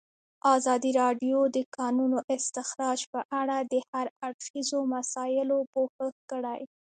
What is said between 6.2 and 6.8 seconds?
کړی.